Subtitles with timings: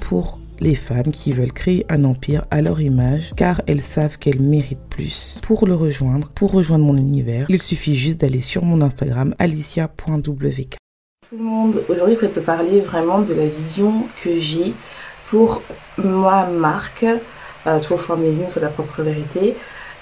[0.00, 4.40] Pour les femmes qui veulent créer un empire à leur image car elles savent qu'elles
[4.40, 5.38] méritent plus.
[5.42, 10.76] Pour le rejoindre, pour rejoindre mon univers, il suffit juste d'aller sur mon Instagram alicia.wk.
[11.28, 14.72] Tout le monde, aujourd'hui je vais te parler vraiment de la vision que j'ai
[15.26, 15.62] pour
[15.98, 17.06] ma marque,
[17.66, 19.56] euh, for Amazing, soit ta propre vérité.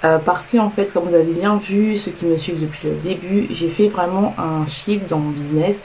[0.04, 2.88] Euh, parce que en fait, comme vous avez bien vu, ceux qui me suivent depuis
[2.88, 5.80] le début, j'ai fait vraiment un shift dans mon business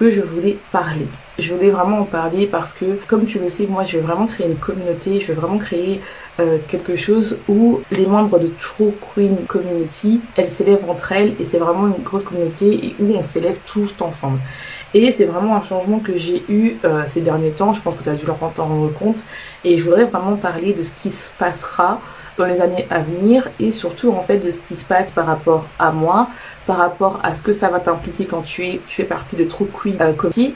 [0.00, 1.06] que je voulais parler.
[1.38, 4.26] Je voulais vraiment en parler parce que, comme tu le sais, moi, je veux vraiment
[4.26, 6.00] créer une communauté, je veux vraiment créer
[6.40, 11.44] euh, quelque chose où les membres de True Queen Community, elles s'élèvent entre elles et
[11.44, 14.38] c'est vraiment une grosse communauté et où on s'élève tous ensemble.
[14.94, 18.02] Et c'est vraiment un changement que j'ai eu euh, ces derniers temps, je pense que
[18.02, 19.22] tu as dû leur t'en rendre compte
[19.64, 22.00] et je voudrais vraiment parler de ce qui se passera
[22.40, 25.26] dans les années à venir et surtout en fait de ce qui se passe par
[25.26, 26.28] rapport à moi,
[26.66, 29.44] par rapport à ce que ça va t'impliquer quand tu es tu fais partie de
[29.44, 30.12] True Queen euh,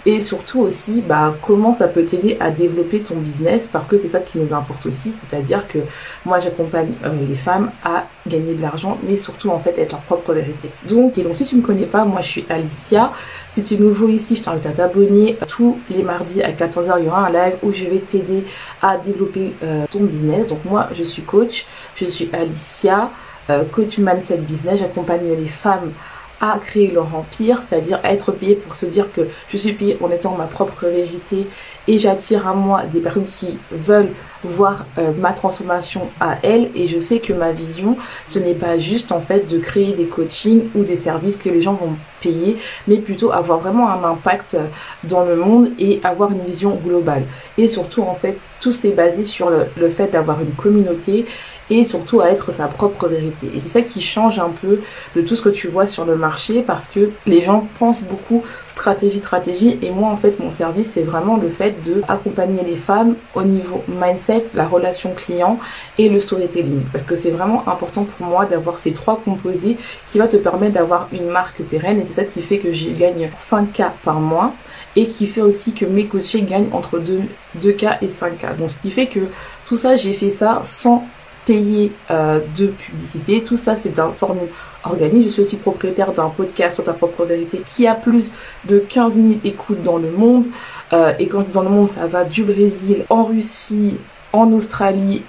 [0.06, 4.08] et surtout aussi bah comment ça peut t'aider à développer ton business parce que c'est
[4.08, 5.78] ça qui nous importe aussi, c'est-à-dire que
[6.24, 10.00] moi j'accompagne euh, les femmes à gagner de l'argent mais surtout en fait être leur
[10.02, 10.70] propre vérité.
[10.88, 13.12] Donc et donc si tu me connais pas, moi je suis Alicia.
[13.48, 17.04] Si tu es nouveau ici, je t'invite à t'abonner tous les mardis à 14h, il
[17.04, 18.44] y aura un live où je vais t'aider
[18.80, 20.46] à développer euh, ton business.
[20.46, 23.10] Donc moi je suis coach je suis Alicia,
[23.50, 24.80] euh, coach mindset business.
[24.80, 25.92] J'accompagne les femmes
[26.40, 30.10] à créer leur empire, c'est-à-dire être payée pour se dire que je suis payée en
[30.10, 31.48] étant ma propre vérité
[31.86, 34.12] et j'attire à moi des personnes qui veulent
[34.44, 37.96] voir euh, ma transformation à elles et je sais que ma vision
[38.26, 41.60] ce n'est pas juste en fait de créer des coachings ou des services que les
[41.60, 42.56] gens vont payer
[42.86, 44.56] mais plutôt avoir vraiment un impact
[45.04, 47.24] dans le monde et avoir une vision globale
[47.58, 51.26] et surtout en fait tout c'est basé sur le fait d'avoir une communauté
[51.70, 53.50] et surtout à être sa propre vérité.
[53.54, 54.80] Et c'est ça qui change un peu
[55.16, 58.42] de tout ce que tu vois sur le marché parce que les gens pensent beaucoup
[58.74, 59.78] stratégie, stratégie.
[59.82, 63.42] Et moi en fait mon service c'est vraiment le fait de accompagner les femmes au
[63.42, 65.58] niveau mindset, la relation client
[65.98, 66.82] et le storytelling.
[66.92, 69.76] Parce que c'est vraiment important pour moi d'avoir ces trois composés
[70.08, 72.00] qui va te permettre d'avoir une marque pérenne.
[72.00, 74.52] Et c'est ça qui fait que je gagne 5K par mois
[74.96, 77.20] et qui fait aussi que mes coachés gagnent entre 2,
[77.62, 78.56] 2K et 5K.
[78.58, 79.20] Donc ce qui fait que
[79.66, 81.04] tout ça j'ai fait ça sans
[81.44, 83.42] payer euh, de publicité.
[83.44, 84.48] Tout ça, c'est un formule
[84.84, 85.24] organique.
[85.24, 88.30] Je suis aussi propriétaire d'un podcast sur ta propre vérité qui a plus
[88.64, 90.46] de 15 000 écoutes dans le monde.
[90.92, 93.96] Euh, et quand dans le monde, ça va du Brésil, en Russie,
[94.32, 95.22] en Australie,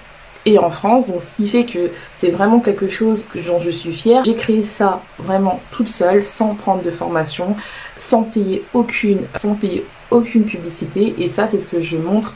[0.46, 1.06] et en France.
[1.06, 4.24] Donc, ce qui fait que c'est vraiment quelque chose dont je suis fière.
[4.24, 7.56] J'ai créé ça vraiment toute seule, sans prendre de formation,
[7.98, 11.14] sans payer aucune, sans payer aucune publicité.
[11.18, 12.34] Et ça, c'est ce que je montre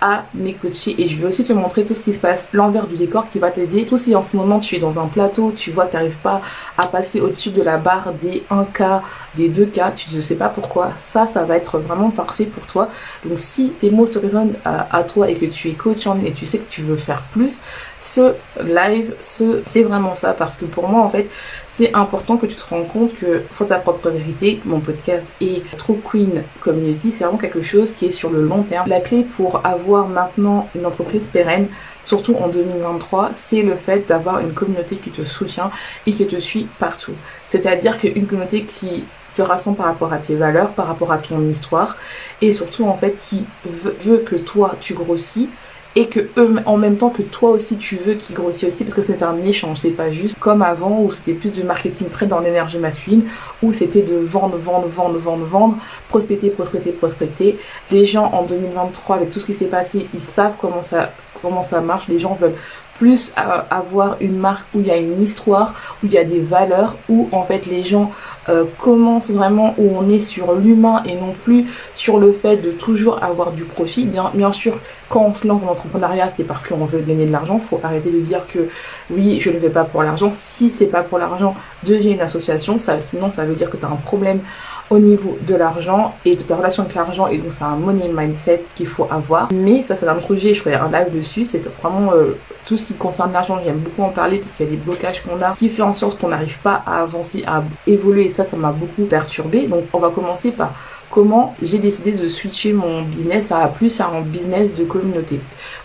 [0.00, 2.86] à mes coachés et je vais aussi te montrer tout ce qui se passe, l'envers
[2.86, 3.84] du décor qui va t'aider.
[3.84, 6.18] Tout si en ce moment tu es dans un plateau, tu vois que tu n'arrives
[6.18, 6.40] pas
[6.76, 9.00] à passer au-dessus de la barre des 1K,
[9.36, 12.88] des 2K, tu ne sais pas pourquoi, ça, ça va être vraiment parfait pour toi.
[13.24, 16.46] Donc si tes mots se résonnent à, toi et que tu es coach et tu
[16.46, 17.58] sais que tu veux faire plus,
[18.00, 21.28] ce live, ce, c'est vraiment ça parce que pour moi en fait,
[21.68, 25.62] c'est important que tu te rends compte que soit ta propre vérité, mon podcast et
[25.76, 28.88] True Queen Community, c'est vraiment quelque chose qui est sur le long terme.
[28.88, 31.68] La clé pour avoir maintenant une entreprise pérenne,
[32.02, 35.70] surtout en 2023, c'est le fait d'avoir une communauté qui te soutient
[36.06, 37.14] et qui te suit partout.
[37.46, 39.04] C'est-à-dire qu'une communauté qui
[39.34, 41.96] te rassemble par rapport à tes valeurs, par rapport à ton histoire
[42.42, 45.48] et surtout en fait qui veut que toi tu grossis
[45.96, 48.94] et que eux, en même temps que toi aussi tu veux qu'ils grossissent aussi parce
[48.94, 52.26] que c'est un échange, c'est pas juste comme avant où c'était plus de marketing très
[52.26, 53.24] dans l'énergie masculine
[53.62, 55.76] où c'était de vendre, vendre, vendre, vendre, vendre,
[56.08, 57.58] prospecter, prospecter, prospecter.
[57.90, 61.62] Les gens en 2023 avec tout ce qui s'est passé, ils savent comment ça comment
[61.62, 62.08] ça marche.
[62.08, 62.56] Les gens veulent
[62.98, 63.32] plus
[63.70, 66.96] avoir une marque où il y a une histoire, où il y a des valeurs,
[67.08, 68.10] où en fait les gens
[68.48, 72.70] euh, commencent vraiment, où on est sur l'humain et non plus sur le fait de
[72.72, 74.06] toujours avoir du profit.
[74.06, 77.32] Bien, bien sûr, quand on se lance dans l'entrepreneuriat, c'est parce qu'on veut gagner de
[77.32, 77.58] l'argent.
[77.58, 78.68] Faut arrêter de dire que
[79.10, 80.30] oui, je ne vais pas pour l'argent.
[80.32, 81.54] Si c'est pas pour l'argent,
[81.84, 82.78] deviens une association.
[82.78, 84.40] Ça, sinon, ça veut dire que tu as un problème
[84.90, 88.08] au niveau de l'argent et de ta relation avec l'argent et donc c'est un money
[88.12, 89.48] mindset qu'il faut avoir.
[89.52, 91.44] Mais ça c'est un autre sujet je ferai un live dessus.
[91.44, 92.36] C'est vraiment euh,
[92.66, 93.58] tout ce qui concerne l'argent.
[93.64, 95.94] J'aime beaucoup en parler parce qu'il y a des blocages qu'on a qui fait en
[95.94, 98.26] sorte qu'on n'arrive pas à avancer à évoluer.
[98.26, 100.72] Et ça ça m'a beaucoup perturbé donc on va commencer par
[101.10, 105.40] comment j'ai décidé de switcher mon business à plus à un business de communauté.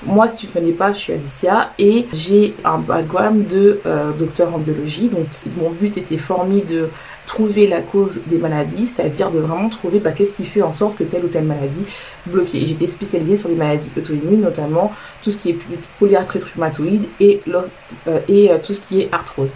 [0.05, 4.11] Moi, si tu ne connais pas, je suis Alicia et j'ai un background de euh,
[4.11, 5.09] docteur en biologie.
[5.09, 5.25] Donc,
[5.57, 6.89] mon but était formé de
[7.25, 10.97] trouver la cause des maladies, c'est-à-dire de vraiment trouver bah, qu'est-ce qui fait en sorte
[10.97, 11.83] que telle ou telle maladie
[12.25, 12.65] bloquée.
[12.65, 14.91] J'étais spécialisée sur les maladies auto-immunes, notamment
[15.21, 15.57] tout ce qui est
[15.99, 17.41] polyarthrite rhumatoïde et,
[18.07, 19.53] euh, et euh, tout ce qui est arthrose.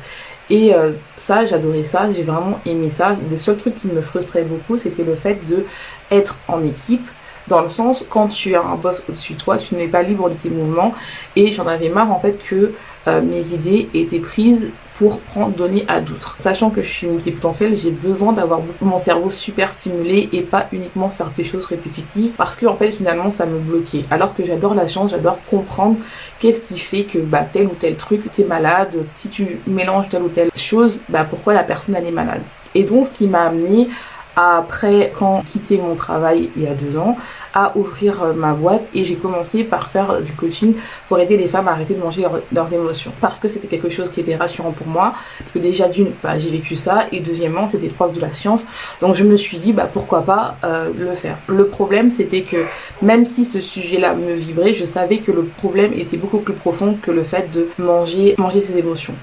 [0.49, 3.17] Et euh, ça, j'adorais ça, j'ai vraiment aimé ça.
[3.29, 5.65] Le seul truc qui me frustrait beaucoup, c'était le fait de
[6.09, 7.05] être en équipe.
[7.47, 10.29] Dans le sens, quand tu as un boss au-dessus de toi, tu n'es pas libre
[10.29, 10.93] de tes mouvements.
[11.35, 12.73] Et j'en avais marre en fait que
[13.07, 16.35] euh, mes idées étaient prises pour prendre, donner à d'autres.
[16.39, 21.09] Sachant que je suis multipotentielle, j'ai besoin d'avoir mon cerveau super stimulé et pas uniquement
[21.09, 24.05] faire des choses répétitives parce que en fait finalement ça me bloquait.
[24.09, 25.99] Alors que j'adore la chance, j'adore comprendre
[26.39, 30.23] qu'est-ce qui fait que bah tel ou tel truc t'es malade, si tu mélanges telle
[30.23, 32.41] ou telle chose, bah pourquoi la personne elle est malade.
[32.73, 33.87] Et donc ce qui m'a amené
[34.37, 37.17] après, quand quitté mon travail il y a deux ans,
[37.53, 40.75] à ouvrir euh, ma boîte et j'ai commencé par faire du coaching
[41.07, 43.11] pour aider les femmes à arrêter de manger leurs émotions.
[43.19, 46.37] Parce que c'était quelque chose qui était rassurant pour moi, parce que déjà d'une, bah,
[46.37, 48.65] j'ai vécu ça, et deuxièmement, c'était preuve de la science.
[49.01, 51.37] Donc je me suis dit, bah, pourquoi pas euh, le faire.
[51.47, 52.65] Le problème, c'était que
[53.01, 56.97] même si ce sujet-là me vibrait, je savais que le problème était beaucoup plus profond
[57.01, 59.15] que le fait de manger, manger ses émotions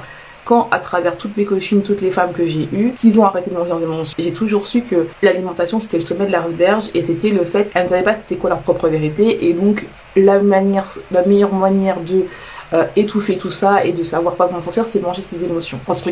[0.44, 3.50] quand à travers toutes mes coachings, toutes les femmes que j'ai eues, qu'ils ont arrêté
[3.50, 4.14] de manger des monstres.
[4.19, 7.73] J'ai toujours su que l'alimentation c'était le sommet de la berge et c'était le fait
[7.73, 9.87] qu'elles ne savaient pas c'était quoi leur propre vérité et donc
[10.17, 12.26] la manière, la meilleure manière de
[12.72, 15.78] euh, étouffer tout ça et de savoir pas comment sortir, c'est manger ses émotions.
[15.87, 16.11] Que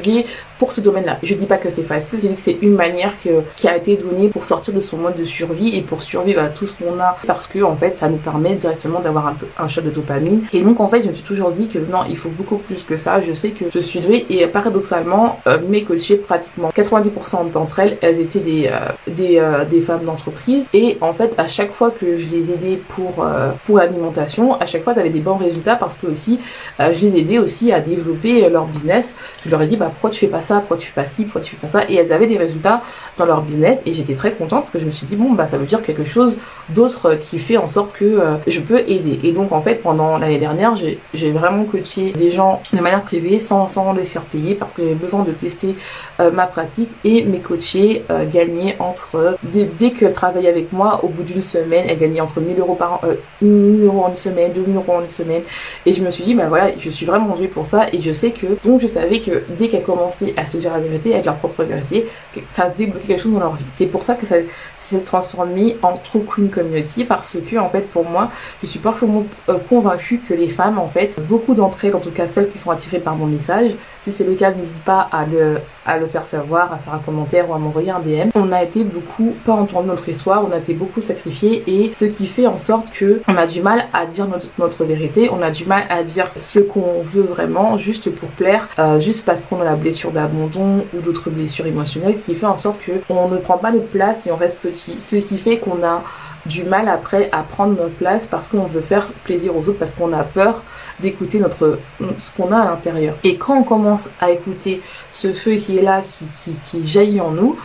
[0.58, 3.12] pour ce domaine-là, je dis pas que c'est facile, je dis que c'est une manière
[3.22, 6.40] que, qui a été donnée pour sortir de son mode de survie et pour survivre
[6.40, 9.37] à tout ce qu'on a parce que en fait ça nous permet directement d'avoir un,
[9.58, 10.44] un, shot de dopamine.
[10.52, 12.82] Et donc en fait je me suis toujours dit que non, il faut beaucoup plus
[12.82, 13.20] que ça.
[13.20, 17.99] Je sais que je suis douée et paradoxalement euh, mes coachées pratiquement 90% d'entre elles,
[18.00, 18.78] elles étaient des euh,
[19.08, 22.81] des, euh, des femmes d'entreprise et en fait à chaque fois que je les aidais
[22.88, 23.26] pour
[23.66, 26.42] pour l'alimentation, à chaque fois elles avaient des bons résultats parce que aussi euh,
[26.79, 29.15] je les aidais aussi à développer leur business.
[29.44, 31.25] Je leur ai dit bah pourquoi tu fais pas ça, pourquoi tu fais pas ci,
[31.25, 31.85] pourquoi tu fais pas ça?
[31.89, 32.83] Et elles avaient des résultats
[33.17, 35.47] dans leur business et j'étais très contente parce que je me suis dit bon bah
[35.47, 36.39] ça veut dire quelque chose
[36.71, 39.21] d'autre qui fait en sorte que euh, je peux aider.
[39.23, 43.38] Et donc en fait pendant l'année dernière j'ai vraiment coaché des gens de manière privée
[43.38, 45.77] sans, sans les faire payer parce que j'avais besoin de tester
[46.21, 51.09] euh, ma pratique et mes coachés gagnaient entre dès, dès qu'elles travaillaient avec moi au
[51.09, 53.00] bout d'une semaine elles gagnaient entre 1000 euros par an,
[53.41, 55.43] 1000 euros en une semaine, 2000 euros en une semaine
[55.87, 58.12] et je me suis dit bah voilà, je suis vraiment douée pour ça et je
[58.12, 61.26] sais que donc je savais que dès qu'elles commençaient à se dire la vérité, avec
[61.26, 62.06] leur propre vérité,
[62.50, 63.64] ça débloquait quelque chose dans leur vie.
[63.70, 64.37] C'est pour ça que ça
[64.76, 68.31] s'est transformé en True Queen Community parce que en fait pour moi,
[68.62, 72.11] je suis parfaitement euh, convaincue que les femmes en fait, beaucoup d'entre elles, en tout
[72.11, 75.25] cas celles qui sont attirées par mon message, si c'est le cas, n'hésite pas à
[75.25, 78.31] le à le faire savoir, à faire un commentaire ou à m'envoyer un DM.
[78.34, 82.04] On a été beaucoup pas entendu notre histoire, on a été beaucoup sacrifiés et ce
[82.04, 85.43] qui fait en sorte que on a du mal à dire notre, notre vérité, on
[85.43, 89.43] a du mal à dire ce qu'on veut vraiment juste pour plaire, euh, juste parce
[89.43, 93.28] qu'on a la blessure d'abandon ou d'autres blessures émotionnelles qui fait en sorte que on
[93.28, 94.96] ne prend pas de place et on reste petit.
[95.00, 96.02] Ce qui fait qu'on a
[96.47, 99.93] du mal après à prendre notre place parce qu'on veut faire plaisir aux autres, parce
[99.93, 100.62] qu'on a peur
[101.00, 101.78] d'écouter notre
[102.19, 103.16] ce qu'on a à l'intérieur.
[103.25, 107.21] Et quand on commence à écouter ce feu qui est là, qui, qui, qui jaillit
[107.21, 107.57] en nous,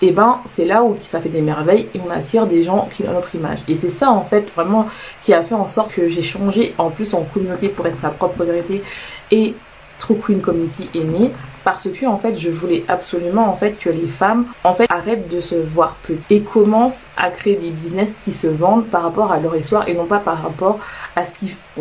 [0.00, 2.88] et eh ben c'est là où ça fait des merveilles et on attire des gens
[2.92, 3.60] qui ont notre image.
[3.68, 4.88] Et c'est ça en fait vraiment
[5.22, 8.08] qui a fait en sorte que j'ai changé en plus en communauté pour être sa
[8.10, 8.82] propre vérité
[9.30, 9.54] et
[10.00, 11.30] True Queen Community est né
[11.64, 15.28] parce que en fait je voulais absolument en fait que les femmes en fait arrêtent
[15.28, 19.32] de se voir petites et commencent à créer des business qui se vendent par rapport
[19.32, 20.78] à leur histoire et non pas par rapport
[21.16, 21.32] à ce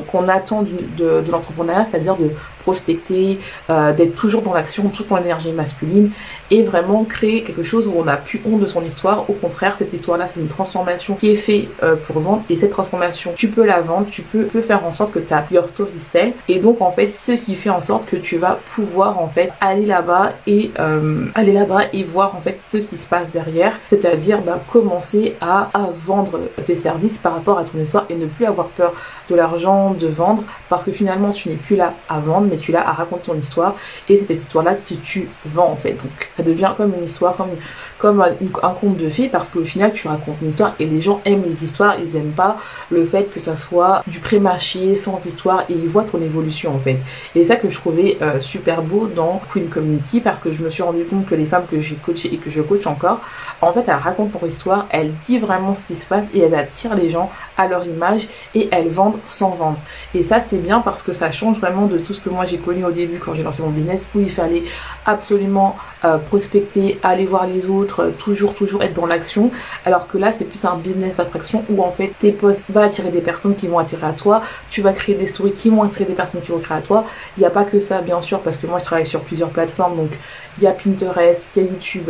[0.08, 5.52] qu'on attend de, l'entrepreneuriat c'est-à-dire de prospecter euh, d'être toujours dans l'action toujours dans l'énergie
[5.52, 6.12] masculine
[6.50, 9.30] et vraiment créer quelque chose où on n'a plus honte de son histoire.
[9.30, 12.56] Au contraire cette histoire là c'est une transformation qui est faite euh, pour vendre et
[12.56, 15.68] cette transformation tu peux la vendre tu peux, peux faire en sorte que ta your
[15.68, 16.34] story sell.
[16.48, 19.52] Et donc en fait ce qui fait en sorte que tu vas pouvoir en fait
[19.80, 24.42] là-bas et euh, aller là-bas et voir en fait ce qui se passe derrière, c'est-à-dire
[24.42, 28.46] bah, commencer à, à, vendre tes services par rapport à ton histoire et ne plus
[28.46, 28.94] avoir peur
[29.30, 30.44] de l'argent de vendre.
[30.70, 33.24] Parce que finalement tu n'es plus là à vendre mais tu es là à raconter
[33.24, 33.76] ton histoire.
[34.10, 35.94] Et c'est cette histoire-là que tu vends en fait.
[35.94, 37.50] Donc ça devient comme une histoire, comme,
[37.98, 41.22] comme un, conte de fées parce qu'au final tu racontes une histoire et les gens
[41.26, 42.58] aiment les histoires, ils aiment pas
[42.90, 45.64] le fait que ça soit du pré-marché sans histoire.
[45.70, 46.98] Et ils voient ton évolution en fait.
[47.36, 50.64] Et c'est ça que je trouvais euh, super beau dans Queen Community parce que je
[50.64, 53.22] me suis rendu compte que les femmes que j'ai coachées et que je coach encore,
[53.62, 56.56] en fait, elles racontent leur histoire, elles disent vraiment ce qui se passe et elles
[56.56, 59.80] attirent les gens à leur image et elles vendent sans vendre.
[60.16, 62.58] Et ça, c'est bien parce que ça change vraiment de tout ce que moi j'ai
[62.58, 64.64] connu au début quand j'ai lancé mon business où il fallait
[65.06, 65.76] absolument
[66.06, 69.52] euh, prospecter, aller voir les autres, euh, toujours, toujours être dans l'action.
[69.86, 73.10] Alors que là, c'est plus un business d'attraction où en fait tes posts vont attirer
[73.10, 74.42] des personnes qui vont attirer à toi.
[74.70, 77.06] Tu vas créer des stories qui vont attirer des personnes qui vont créer à toi.
[77.38, 79.51] Il n'y a pas que ça, bien sûr, parce que moi je travaille sur plusieurs
[79.52, 79.96] plateformes.
[79.98, 80.12] Donc
[80.58, 82.10] il y a Pinterest, il y a YouTube,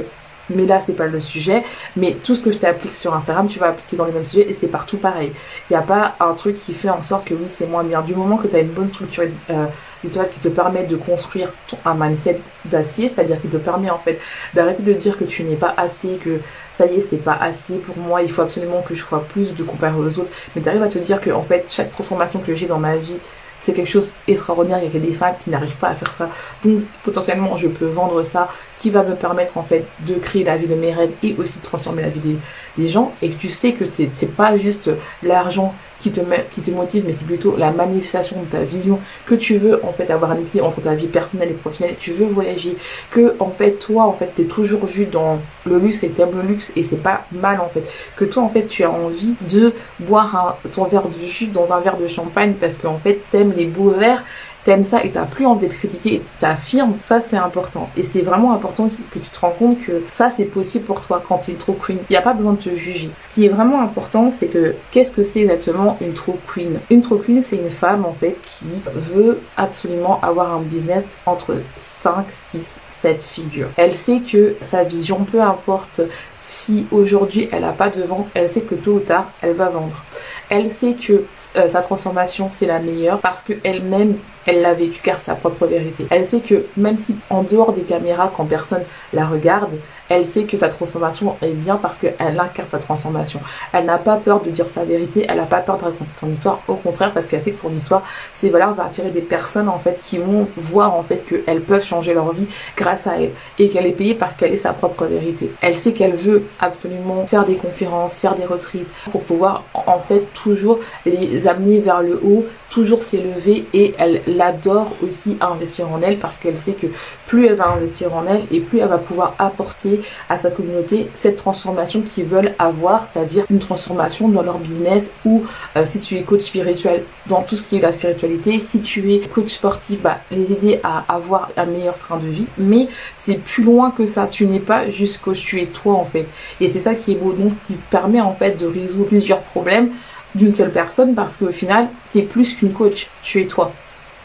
[0.49, 1.63] mais là c'est pas le sujet.
[1.95, 4.49] Mais tout ce que je t'applique sur Instagram, tu vas appliquer dans les mêmes sujets
[4.49, 5.33] et c'est partout pareil.
[5.69, 8.01] Il n'y a pas un truc qui fait en sorte que oui c'est moins bien.
[8.01, 9.67] Du moment que tu as une bonne structure euh,
[10.01, 11.53] qui te permet de construire
[11.85, 14.19] un mindset d'acier, c'est-à-dire qui te permet en fait
[14.53, 17.79] d'arrêter de dire que tu n'es pas assez, que ça y est c'est pas assez
[17.79, 20.31] pour moi, il faut absolument que je sois plus de comparer aux autres.
[20.55, 22.97] Mais tu arrives à te dire que en fait chaque transformation que j'ai dans ma
[22.97, 23.21] vie
[23.61, 24.79] c'est quelque chose d'extraordinaire.
[24.83, 26.29] Il y a des femmes qui n'arrivent pas à faire ça.
[26.63, 28.49] Donc, potentiellement, je peux vendre ça
[28.79, 31.59] qui va me permettre, en fait, de créer la vie de mes rêves et aussi
[31.59, 32.37] de transformer la vie des,
[32.77, 33.13] des gens.
[33.21, 34.91] Et que tu sais que c'est pas juste
[35.23, 36.21] l'argent qui te,
[36.53, 39.93] qui te motive, mais c'est plutôt la manifestation de ta vision que tu veux en
[39.93, 41.95] fait avoir un équilibre entre ta vie personnelle et professionnelle.
[41.99, 42.75] Tu veux voyager,
[43.11, 46.41] que en fait toi en fait t'es toujours vu dans le luxe et t'aimes le
[46.41, 47.83] luxe et c'est pas mal en fait.
[48.15, 51.81] Que toi en fait tu as envie de boire ton verre de jus dans un
[51.81, 54.23] verre de champagne parce qu'en fait t'aimes les beaux verres
[54.63, 57.89] t'aimes ça et t'as plus envie d'être critiqué et t'affirmes, ça c'est important.
[57.97, 61.21] Et c'est vraiment important que tu te rends compte que ça c'est possible pour toi
[61.27, 61.99] quand tu es trop queen.
[62.09, 63.11] Il n'y a pas besoin de te juger.
[63.19, 66.79] Ce qui est vraiment important, c'est que qu'est-ce que c'est exactement une trop queen?
[66.89, 71.55] Une trop queen, c'est une femme en fait qui veut absolument avoir un business entre
[71.77, 73.69] 5, 6, cette figure.
[73.77, 76.01] Elle sait que sa vision, peu importe
[76.39, 79.69] si aujourd'hui elle n'a pas de vente, elle sait que tôt ou tard elle va
[79.69, 80.03] vendre.
[80.51, 81.23] Elle sait que
[81.55, 85.35] euh, sa transformation c'est la meilleure parce que elle-même elle l'a vécu car c'est sa
[85.35, 86.07] propre vérité.
[86.09, 89.77] Elle sait que même si en dehors des caméras quand personne la regarde,
[90.09, 93.39] elle sait que sa transformation est bien parce qu'elle incarne sa transformation.
[93.71, 96.29] Elle n'a pas peur de dire sa vérité, elle n'a pas peur de raconter son
[96.29, 98.03] histoire, au contraire parce qu'elle sait que son histoire,
[98.33, 101.83] ses valeurs va attirer des personnes en fait qui vont voir en fait qu'elles peuvent
[101.83, 105.05] changer leur vie grâce à elle et qu'elle est payée parce qu'elle est sa propre
[105.05, 105.51] vérité.
[105.61, 108.79] Elle sait qu'elle veut absolument faire des conférences, faire des retreats
[109.11, 114.93] pour pouvoir en fait toujours les amener vers le haut, toujours s'élever et elle l'adore
[115.05, 116.87] aussi investir en elle parce qu'elle sait que
[117.27, 121.09] plus elle va investir en elle et plus elle va pouvoir apporter à sa communauté
[121.13, 125.43] cette transformation qu'ils veulent avoir, c'est-à-dire une transformation dans leur business ou
[125.75, 129.13] euh, si tu es coach spirituel dans tout ce qui est la spiritualité, si tu
[129.13, 132.47] es coach sportif, bah, les aider à avoir un meilleur train de vie.
[132.57, 134.27] Mais c'est plus loin que ça.
[134.27, 136.25] Tu n'es pas juste tu es toi en fait.
[136.59, 139.91] Et c'est ça qui est beau, donc qui permet en fait de résoudre plusieurs problèmes
[140.35, 143.71] d'une seule personne parce qu'au final, tu es plus qu'une coach, tu es toi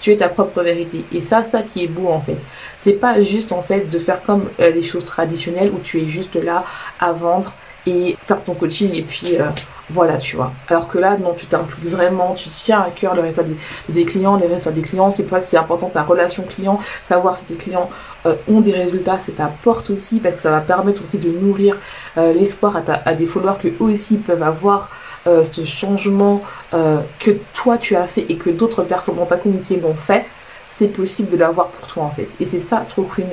[0.01, 1.05] tu es ta propre vérité.
[1.13, 2.37] Et ça, ça qui est beau en fait.
[2.79, 6.07] C'est pas juste en fait de faire comme euh, les choses traditionnelles où tu es
[6.07, 6.65] juste là
[7.01, 7.55] à vendre
[7.89, 9.45] et faire ton coaching et puis euh,
[9.91, 13.21] voilà tu vois alors que là non tu t'impliques vraiment tu tiens à cœur le
[13.21, 13.45] résultat
[13.89, 16.81] des, clients les résultats des clients c'est pour ça que c'est important ta relation client
[17.05, 17.89] savoir si tes clients
[18.27, 21.31] euh, ont des résultats c'est ta porte aussi parce que ça va permettre aussi de
[21.31, 21.79] nourrir
[22.17, 24.91] l'espoir à, à, des followers que eux aussi peuvent avoir
[25.27, 26.43] euh, ce changement
[26.75, 30.25] euh, que toi tu as fait et que d'autres personnes dans ta communauté l'ont fait,
[30.69, 32.29] c'est possible de l'avoir pour toi en fait.
[32.41, 33.27] Et c'est ça, True Queen,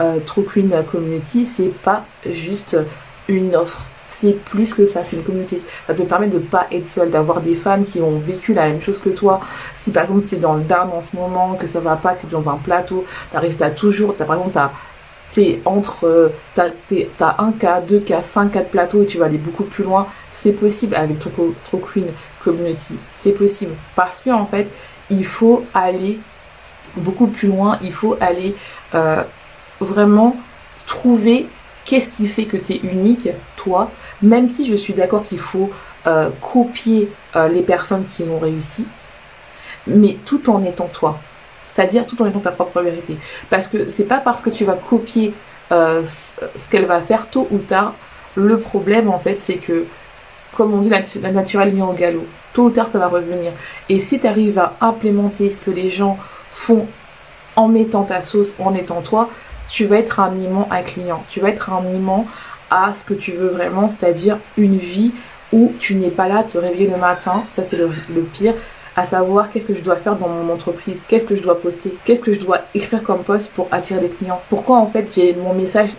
[0.00, 2.76] euh, Community, c'est pas juste
[3.28, 3.86] une offre.
[4.08, 5.60] C'est plus que ça, c'est une communauté.
[5.86, 8.80] Ça te permet de pas être seul, d'avoir des femmes qui ont vécu la même
[8.80, 9.40] chose que toi.
[9.74, 12.14] Si par exemple tu es dans le down en ce moment, que ça va pas,
[12.14, 14.70] que tu es dans un plateau, t'arrives, t'as toujours, t'as par exemple, t'as
[15.28, 19.26] c'est entre euh, t'as, un cas, deux cas, cinq cas de plateau et tu vas
[19.26, 21.54] aller beaucoup plus loin, c'est possible avec True,
[21.92, 22.06] Queen
[22.42, 22.94] Community.
[23.18, 23.74] C'est possible.
[23.94, 24.70] Parce que en fait,
[25.10, 26.20] il faut aller
[26.96, 28.54] beaucoup plus loin, il faut aller
[28.94, 29.22] euh,
[29.80, 30.36] vraiment
[30.86, 31.48] trouver
[31.84, 33.90] qu'est-ce qui fait que tu es unique, toi,
[34.22, 35.70] même si je suis d'accord qu'il faut
[36.06, 37.10] euh, copier
[37.50, 38.86] les personnes qui ont réussi,
[39.86, 41.20] mais tout en étant toi
[41.76, 43.18] c'est-à-dire tout en étant ta propre vérité.
[43.50, 45.34] Parce que c'est pas parce que tu vas copier
[45.72, 47.94] euh, ce qu'elle va faire tôt ou tard.
[48.34, 49.84] Le problème en fait, c'est que,
[50.54, 52.24] comme on dit, la, naturelle vient au galop.
[52.54, 53.52] Tôt ou tard, ça va revenir.
[53.90, 56.16] Et si tu arrives à implémenter ce que les gens
[56.48, 56.86] font
[57.56, 59.28] en mettant ta sauce, en étant toi,
[59.68, 61.22] tu vas être un aimant à client.
[61.28, 62.26] Tu vas être un aimant
[62.70, 65.12] à ce que tu veux vraiment, c'est-à-dire une vie
[65.52, 67.90] où tu n'es pas là à te réveiller le matin, ça c'est le,
[68.32, 68.54] pire,
[68.96, 71.94] à savoir qu'est-ce que je dois faire dans mon entreprise, qu'est-ce que je dois poster,
[72.04, 74.40] qu'est-ce que je dois écrire comme post pour attirer des clients.
[74.48, 75.90] Pourquoi en fait mon message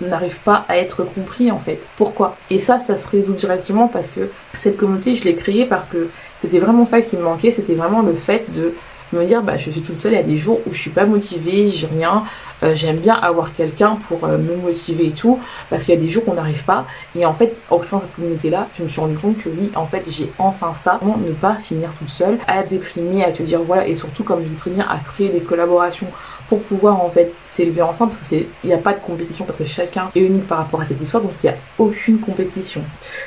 [0.00, 1.80] n'arrive pas à être compris en fait?
[1.96, 2.36] Pourquoi?
[2.50, 6.08] Et ça, ça se résout directement parce que cette communauté, je l'ai créée parce que
[6.38, 8.74] c'était vraiment ça qui me manquait, c'était vraiment le fait de
[9.12, 10.90] me dire bah je suis toute seule il y a des jours où je suis
[10.90, 12.24] pas motivée j'ai rien
[12.62, 16.00] euh, j'aime bien avoir quelqu'un pour euh, me motiver et tout parce qu'il y a
[16.00, 16.86] des jours où on n'arrive pas.
[17.14, 19.70] Et en fait en créant cette communauté là je me suis rendu compte que oui
[19.74, 20.98] en fait j'ai enfin ça.
[21.00, 24.42] Comment ne pas finir toute seule à déprimer à te dire voilà et surtout comme
[24.42, 26.08] je dis très bien à créer des collaborations
[26.48, 29.44] pour pouvoir en fait s'élever ensemble parce que c'est il n'y a pas de compétition
[29.44, 32.18] parce que chacun est unique par rapport à cette histoire donc il n'y a aucune
[32.18, 32.82] compétition.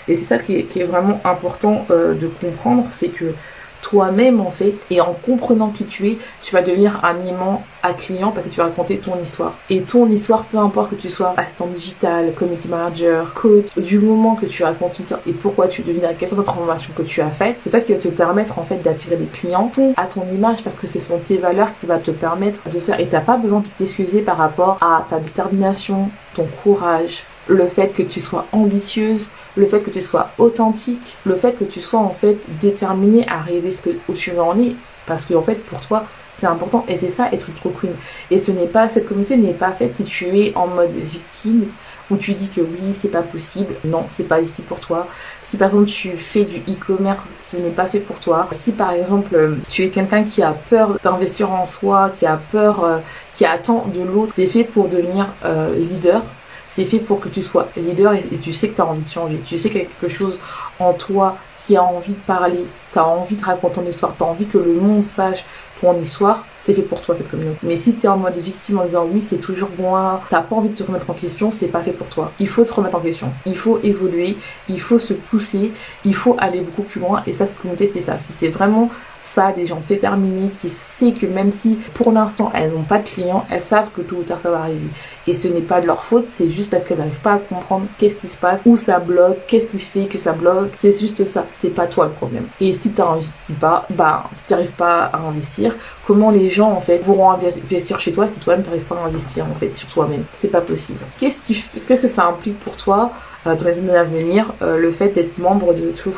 [0.08, 3.34] Et c'est ça qui est, qui est, vraiment important euh, de comprendre c'est que
[3.82, 4.86] toi-même en fait.
[4.90, 8.52] Et en comprenant qui tu es tu vas devenir un aimant à client parce que
[8.52, 9.58] tu vas raconter ton histoire.
[9.70, 14.36] Et ton histoire peu importe que tu sois assistant digital community manager coach du moment
[14.36, 17.22] que tu racontes ton histoire et pourquoi tu deviens quelles sont les transformations que tu
[17.22, 20.28] as faites c'est ça qui va te permettre en fait d'attirer des clients à ton
[20.28, 23.00] image parce que ce sont tes valeurs qui va te permettre de faire.
[23.00, 27.94] Et t'as pas besoin de t'excuser par rapport à ta détermination ton courage le fait
[27.94, 32.00] que tu sois ambitieuse, le fait que tu sois authentique, le fait que tu sois
[32.00, 34.76] en fait déterminée à arriver ce que, où tu veux en aller.
[35.06, 36.86] Parce que en fait, pour toi, c'est important.
[36.88, 37.94] Et c'est ça, être trop queen.
[38.30, 41.66] Et ce n'est pas, cette communauté n'est pas faite si tu es en mode victime,
[42.12, 43.74] où tu dis que oui, c'est pas possible.
[43.84, 45.08] Non, c'est pas ici pour toi.
[45.42, 48.48] Si par exemple tu fais du e-commerce, ce n'est pas fait pour toi.
[48.52, 52.84] Si par exemple tu es quelqu'un qui a peur d'investir en soi, qui a peur,
[52.84, 52.98] euh,
[53.34, 56.24] qui attend de l'autre, c'est fait pour devenir euh, leader
[56.70, 59.10] c'est fait pour que tu sois leader et, tu sais que tu as envie de
[59.10, 59.42] changer.
[59.42, 60.40] Tu sais qu'il y a quelque chose
[60.78, 64.24] en toi qui a envie de parler, tu as envie de raconter ton histoire, tu
[64.24, 65.46] as envie que le monde sache
[65.82, 67.60] ton histoire, c'est fait pour toi cette communauté.
[67.64, 70.56] Mais si tu es en mode victime en disant oui, c'est toujours moi, t'as pas
[70.56, 72.32] envie de te remettre en question, c'est pas fait pour toi.
[72.40, 75.72] Il faut se remettre en question, il faut évoluer, il faut se pousser,
[76.06, 77.24] il faut aller beaucoup plus loin.
[77.28, 78.20] Et ça, cette communauté, c'est ça.
[78.20, 78.90] Si c'est vraiment
[79.22, 83.08] ça, des gens déterminés qui savent que même si pour l'instant elles n'ont pas de
[83.08, 84.88] clients, elles savent que tôt ou tard ça va arriver.
[85.28, 87.86] Et ce n'est pas de leur faute, c'est juste parce qu'elles n'arrivent pas à comprendre
[87.98, 90.72] qu'est-ce qui se passe, où ça bloque, qu'est-ce qui fait que ça bloque.
[90.76, 92.48] C'est juste ça, c'est pas toi le problème.
[92.80, 97.00] Si tu pas, bah, si tu n'arrives pas à investir, comment les gens en fait
[97.00, 100.24] pourront investir chez toi si toi-même tu n'arrives pas à investir en fait sur toi-même?
[100.34, 101.00] C'est pas possible.
[101.20, 101.54] Qu'est-ce
[101.88, 103.12] qu'est-ce que ça implique pour toi
[103.48, 106.14] euh, dans les années à venir, euh, le fait d'être membre de True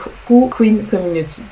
[0.50, 1.44] Queen Community?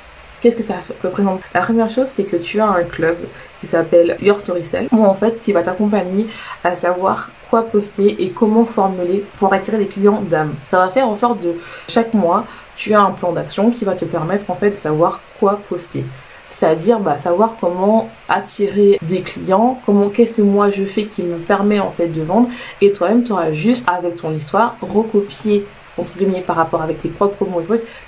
[0.41, 1.41] Qu'est-ce que ça représente?
[1.53, 3.17] La première chose, c'est que tu as un club
[3.59, 6.27] qui s'appelle Your Story Cell, où en fait, il va t'accompagner
[6.63, 10.53] à savoir quoi poster et comment formuler pour attirer des clients d'âme.
[10.67, 11.55] Ça va faire en sorte de
[11.89, 12.45] chaque mois,
[12.79, 16.05] tu as un plan d'action qui va te permettre en fait de savoir quoi poster.
[16.47, 21.37] C'est-à-dire bah, savoir comment attirer des clients, comment qu'est-ce que moi je fais qui me
[21.37, 22.47] permet en fait de vendre.
[22.81, 25.65] Et toi-même tu auras juste avec ton histoire recopier
[25.99, 27.61] entre guillemets par rapport avec tes propres mots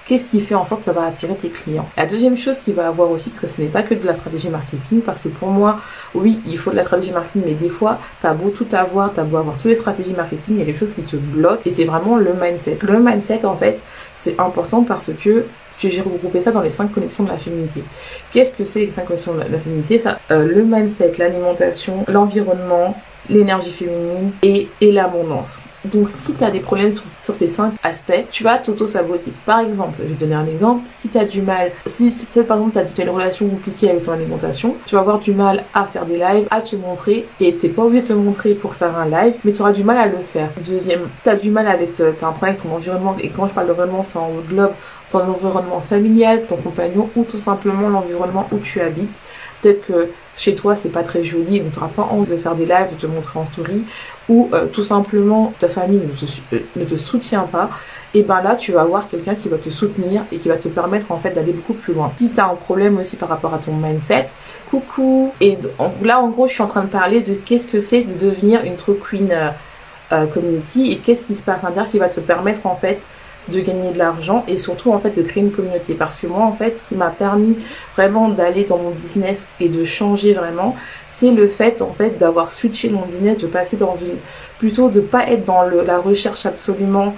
[0.08, 1.88] qu'est-ce qui fait en sorte que ça va attirer tes clients?
[1.98, 4.14] La deuxième chose qu'il va avoir aussi, parce que ce n'est pas que de la
[4.14, 5.80] stratégie marketing, parce que pour moi,
[6.16, 9.24] oui, il faut de la stratégie marketing, mais des fois, t'as beau tout avoir, t'as
[9.24, 11.72] beau avoir toutes les stratégies marketing, il y a quelque chose qui te bloque, et
[11.72, 12.80] c'est vraiment le mindset.
[12.82, 13.82] Le mindset, en fait,
[14.14, 15.46] c'est important parce que
[15.78, 17.84] j'ai regroupé ça dans les cinq connexions de la féminité.
[18.32, 19.98] Qu'est-ce que c'est les cinq connexions de la féminité?
[20.00, 22.96] Ça, euh, Le mindset, l'alimentation, l'environnement,
[23.28, 25.60] l'énergie féminine et, et l'abondance.
[25.84, 29.32] Donc si tu as des problèmes sur, ces cinq aspects, tu vas t'auto-saboter.
[29.46, 32.12] Par exemple, je vais te donner un exemple, si tu as du mal, si,
[32.48, 35.66] par exemple tu as, une relation compliquée avec ton alimentation, tu vas avoir du mal
[35.74, 38.76] à faire des lives, à te montrer, et t'es pas obligé de te montrer pour
[38.76, 40.54] faire un live, mais tu auras du mal à le faire.
[40.64, 43.54] Deuxième, tu as du mal avec, as un problème avec ton environnement, et quand je
[43.54, 44.76] parle d'environnement, c'est en globe
[45.10, 49.22] ton environnement familial, ton compagnon, ou tout simplement l'environnement où tu habites.
[49.62, 52.56] Peut-être que chez toi c'est pas très joli, donc tu n'auras pas envie de faire
[52.56, 53.86] des lives, de te montrer en story,
[54.30, 57.70] ou euh, tout simplement ta famille ne te, euh, ne te, soutient pas,
[58.14, 60.68] et ben là tu vas avoir quelqu'un qui va te soutenir et qui va te
[60.68, 62.12] permettre en fait d'aller beaucoup plus loin.
[62.18, 64.28] Si tu as un problème aussi par rapport à ton mindset,
[64.70, 65.32] coucou.
[65.42, 65.58] Et
[66.04, 68.64] là en gros je suis en train de parler de qu'est-ce que c'est de devenir
[68.64, 72.20] une true queen euh, community et qu'est-ce qui se passe à l'intérieur qui va te
[72.20, 73.02] permettre en fait
[73.50, 75.94] de gagner de l'argent et surtout en fait de créer une communauté.
[75.94, 77.58] Parce que moi en fait ce qui m'a permis
[77.96, 80.76] vraiment d'aller dans mon business et de changer vraiment
[81.10, 84.18] c'est le fait en fait d'avoir switché mon business de passer dans une
[84.60, 87.16] plutôt de pas être dans le, la recherche absolument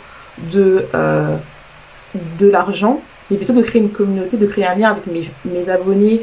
[0.51, 1.37] de euh,
[2.39, 5.69] de l'argent mais plutôt de créer une communauté de créer un lien avec mes, mes
[5.69, 6.21] abonnés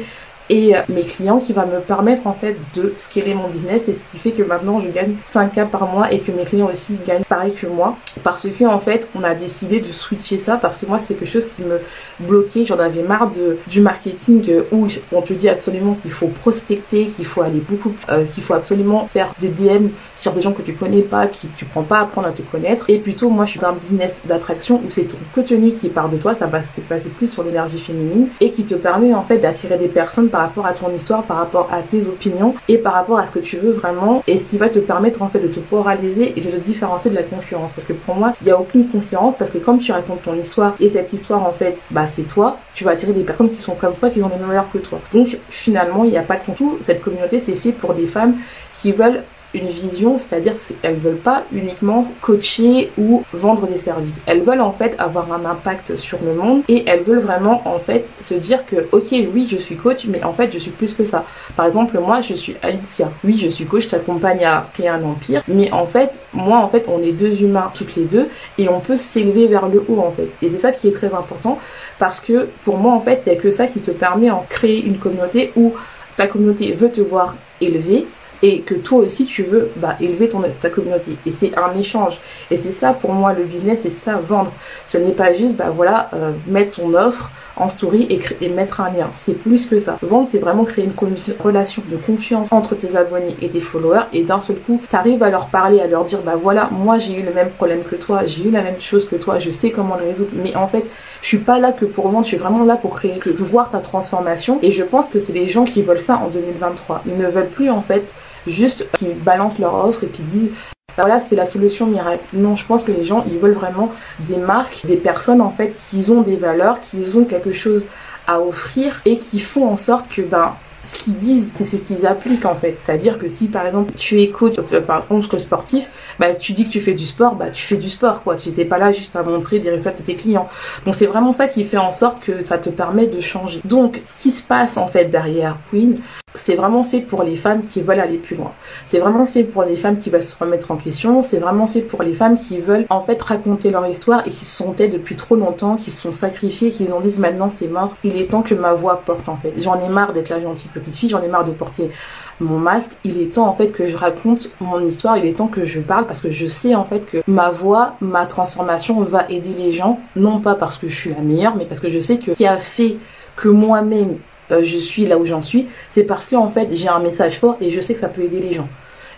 [0.51, 3.93] et euh, mes clients qui va me permettre en fait de scaler mon business et
[3.93, 6.99] ce qui fait que maintenant je gagne 5K par mois et que mes clients aussi
[7.07, 7.97] gagnent pareil que moi.
[8.21, 11.29] Parce que en fait on a décidé de switcher ça parce que moi c'est quelque
[11.29, 11.79] chose qui me
[12.19, 12.65] bloquait.
[12.65, 17.05] J'en avais marre de du marketing euh, où on te dit absolument qu'il faut prospecter
[17.05, 19.87] qu'il faut aller beaucoup euh, qu'il faut absolument faire des DM
[20.17, 22.41] sur des gens que tu connais pas qui tu prends pas à apprendre à te
[22.41, 22.85] connaître.
[22.89, 26.09] Et plutôt moi je suis dans un business d'attraction où c'est ton contenu qui part
[26.09, 26.35] de toi.
[26.35, 29.77] Ça va se passer plus sur l'énergie féminine et qui te permet en fait d'attirer
[29.77, 33.19] des personnes par rapport à ton histoire, par rapport à tes opinions et par rapport
[33.19, 35.47] à ce que tu veux vraiment et ce qui va te permettre en fait de
[35.47, 37.73] te moraliser et de te différencier de la concurrence.
[37.73, 40.35] Parce que pour moi, il n'y a aucune concurrence parce que comme tu racontes ton
[40.35, 43.61] histoire et cette histoire en fait, bah c'est toi, tu vas attirer des personnes qui
[43.61, 44.99] sont comme toi, qui ont les meilleurs que toi.
[45.13, 46.77] Donc finalement, il n'y a pas de tout.
[46.81, 48.35] Cette communauté, c'est fait pour des femmes
[48.73, 54.21] qui veulent une vision, c'est-à-dire qu'elles veulent pas uniquement coacher ou vendre des services.
[54.25, 57.79] Elles veulent en fait avoir un impact sur le monde et elles veulent vraiment en
[57.79, 60.93] fait se dire que ok oui je suis coach mais en fait je suis plus
[60.93, 61.25] que ça.
[61.55, 63.11] Par exemple moi je suis Alicia.
[63.23, 66.67] Oui je suis coach, je t'accompagne à créer un empire mais en fait moi en
[66.67, 69.99] fait on est deux humains toutes les deux et on peut s'élever vers le haut
[69.99, 70.29] en fait.
[70.41, 71.59] Et c'est ça qui est très important
[71.99, 74.33] parce que pour moi en fait il n'y a que ça qui te permet de
[74.49, 75.73] créer une communauté où
[76.15, 78.07] ta communauté veut te voir élevé
[78.41, 81.17] et que toi aussi tu veux bah, élever ton, ta communauté.
[81.25, 82.19] Et c'est un échange.
[82.49, 84.51] Et c'est ça pour moi le business, c'est ça vendre.
[84.85, 88.81] Ce n'est pas juste bah voilà euh, mettre ton offre en story et, et mettre
[88.81, 89.09] un lien.
[89.15, 89.97] C'est plus que ça.
[90.01, 90.93] Vendre, c'est vraiment créer une
[91.39, 95.21] relation de confiance entre tes abonnés et tes followers et d'un seul coup, tu arrives
[95.23, 97.95] à leur parler, à leur dire bah voilà, moi j'ai eu le même problème que
[97.95, 100.67] toi, j'ai eu la même chose que toi, je sais comment le résoudre, mais en
[100.67, 100.85] fait,
[101.21, 103.69] je suis pas là que pour vendre, je suis vraiment là pour créer, que voir
[103.69, 107.03] ta transformation et je pense que c'est les gens qui veulent ça en 2023.
[107.05, 108.13] Ils ne veulent plus en fait
[108.47, 110.51] juste qui balancent leur offre et qui disent
[110.97, 112.23] bah voilà, c'est la solution miracle.
[112.33, 115.69] Non, je pense que les gens, ils veulent vraiment des marques, des personnes en fait
[115.69, 117.85] qui ont des valeurs, qui ont quelque chose
[118.27, 122.07] à offrir et qui font en sorte que ben ce qu'ils disent, c'est ce qu'ils
[122.07, 122.77] appliquent en fait.
[122.83, 126.65] C'est-à-dire que si par exemple tu es coach, euh, par contre sportif, bah tu dis
[126.65, 128.35] que tu fais du sport, bah tu fais du sport quoi.
[128.35, 130.47] Tu n'étais pas là juste à montrer des résultats de tes clients.
[130.85, 133.61] Donc c'est vraiment ça qui fait en sorte que ça te permet de changer.
[133.63, 135.97] Donc ce qui se passe en fait derrière Queen,
[136.33, 138.51] c'est vraiment fait pour les femmes qui veulent aller plus loin.
[138.85, 141.21] C'est vraiment fait pour les femmes qui veulent se remettre en question.
[141.21, 144.45] C'est vraiment fait pour les femmes qui veulent en fait raconter leur histoire et qui
[144.45, 147.95] se sont depuis trop longtemps, qui se sont sacrifiées, qui ont dit maintenant c'est mort.
[148.03, 149.53] Il est temps que ma voix porte en fait.
[149.57, 151.91] J'en ai marre d'être la gentille petite fille, j'en ai marre de porter
[152.39, 152.91] mon masque.
[153.03, 155.17] Il est temps en fait que je raconte mon histoire.
[155.17, 157.95] Il est temps que je parle parce que je sais en fait que ma voix,
[158.01, 159.99] ma transformation va aider les gens.
[160.15, 162.37] Non pas parce que je suis la meilleure, mais parce que je sais que ce
[162.37, 162.97] qui a fait
[163.35, 164.17] que moi-même
[164.51, 167.39] euh, je suis là où j'en suis, c'est parce que en fait j'ai un message
[167.39, 168.67] fort et je sais que ça peut aider les gens.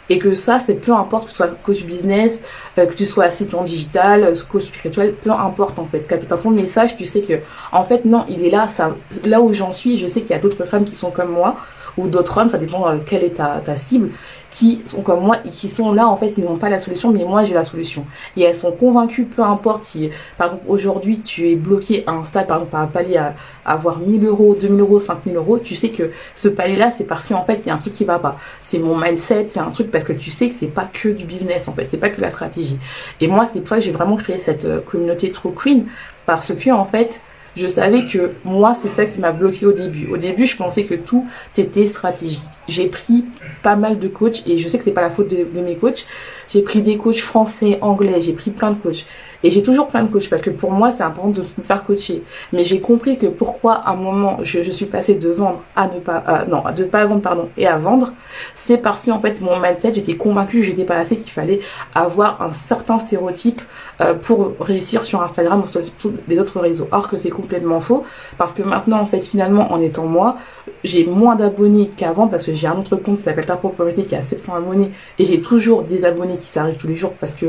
[0.09, 2.43] Et que ça, c'est peu importe que tu sois coach business,
[2.77, 6.05] euh, que tu sois assistant digital, euh, coach spirituel, peu importe en fait.
[6.09, 7.35] Quand tu as ton message, tu sais que
[7.71, 10.33] en fait non, il est là, ça, là où j'en suis, je sais qu'il y
[10.33, 11.55] a d'autres femmes qui sont comme moi
[11.97, 14.09] ou d'autres hommes, ça dépend euh, quelle est ta, ta cible,
[14.53, 17.23] qui sont comme moi qui sont là en fait, ils n'ont pas la solution, mais
[17.23, 18.05] moi j'ai la solution.
[18.37, 22.23] Et elles sont convaincues, peu importe si, par exemple, aujourd'hui tu es bloqué à un
[22.23, 23.33] stade, par exemple, par un palier à,
[23.65, 27.43] avoir 1000 euros, 2000 euros, 5000 euros, tu sais que ce palier-là, c'est parce qu'en
[27.43, 28.37] fait, il y a un truc qui va pas.
[28.61, 31.25] C'est mon mindset, c'est un truc parce que tu sais que c'est pas que du
[31.25, 32.77] business en fait, c'est pas que la stratégie.
[33.21, 35.85] Et moi, c'est pour ça que j'ai vraiment créé cette euh, communauté True Queen
[36.25, 37.21] parce que en fait,
[37.55, 40.07] je savais que moi, c'est ça qui m'a bloqué au début.
[40.11, 42.41] Au début, je pensais que tout était stratégique.
[42.67, 43.25] J'ai pris
[43.61, 45.75] pas mal de coachs et je sais que c'est pas la faute de, de mes
[45.75, 46.05] coachs.
[46.49, 49.05] J'ai pris des coachs français, anglais, j'ai pris plein de coachs.
[49.43, 51.85] Et j'ai toujours plein de coachs parce que pour moi, c'est important de me faire
[51.85, 52.23] coacher.
[52.51, 55.87] Mais j'ai compris que pourquoi à un moment, je, je suis passée de vendre à
[55.87, 58.13] ne pas, euh, non, de pas vendre, pardon, et à vendre,
[58.55, 61.59] c'est parce que en fait, mon mindset, j'étais convaincue j'étais pas assez, qu'il fallait
[61.93, 63.61] avoir un certain stéréotype
[64.01, 66.87] euh, pour réussir sur Instagram ou sur tous les autres réseaux.
[66.91, 68.03] Or que c'est complètement faux
[68.37, 70.37] parce que maintenant, en fait, finalement, en étant moi,
[70.83, 74.15] j'ai moins d'abonnés qu'avant parce que j'ai un autre compte qui s'appelle Ta Propriété qui
[74.15, 77.47] a 700 abonnés et j'ai toujours des abonnés qui s'arrivent tous les jours parce que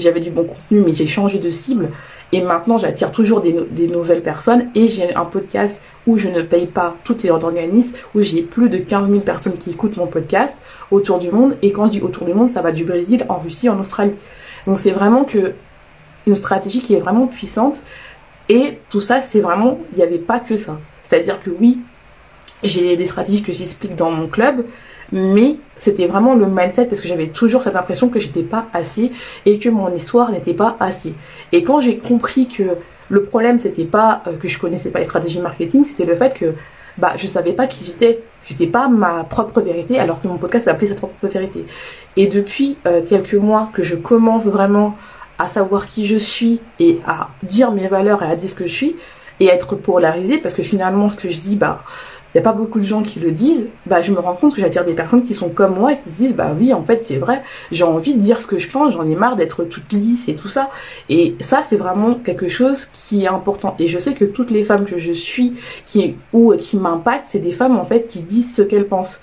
[0.00, 1.90] j'avais du bon contenu mais j'ai changé de cible.
[2.32, 4.70] Et maintenant j'attire toujours des, nouvelles personnes.
[4.74, 8.68] Et j'ai un podcast où je ne paye pas toutes les organismes où j'ai plus
[8.68, 10.60] de 15 000 personnes qui écoutent mon podcast
[10.90, 11.56] autour du monde.
[11.62, 14.14] Et quand je dis autour du monde ça va du Brésil en Russie en Australie.
[14.66, 15.54] Donc c'est vraiment que
[16.26, 17.82] une stratégie qui est vraiment puissante.
[18.48, 20.78] Et tout ça c'est vraiment il n'y avait pas que ça.
[21.02, 21.80] C'est à dire que oui
[22.62, 24.64] j'ai des stratégies que j'explique dans mon club
[25.12, 29.12] mais c'était vraiment le mindset parce que j'avais toujours cette impression que j'étais pas assez
[29.46, 31.14] et que mon histoire n'était pas assez.
[31.52, 32.62] Et quand j'ai compris que
[33.08, 36.34] le problème c'était pas euh, que je connaissais pas les stratégies marketing, c'était le fait
[36.34, 36.54] que
[36.98, 40.66] bah je savais pas qui j'étais, j'étais pas ma propre vérité alors que mon podcast
[40.66, 41.64] s'appelait sa propre vérité.
[42.16, 44.96] Et depuis euh, quelques mois que je commence vraiment
[45.38, 48.66] à savoir qui je suis et à dire mes valeurs et à dire ce que
[48.66, 48.96] je suis
[49.40, 51.82] et être polarisée parce que finalement ce que je dis bah
[52.32, 54.54] il n'y a pas beaucoup de gens qui le disent, bah, je me rends compte
[54.54, 56.82] que j'attire des personnes qui sont comme moi et qui se disent, bah oui, en
[56.82, 59.64] fait, c'est vrai, j'ai envie de dire ce que je pense, j'en ai marre d'être
[59.64, 60.70] toute lisse et tout ça.
[61.08, 63.74] Et ça, c'est vraiment quelque chose qui est important.
[63.80, 67.40] Et je sais que toutes les femmes que je suis, qui, ou qui m'impactent, c'est
[67.40, 69.20] des femmes, en fait, qui disent ce qu'elles pensent.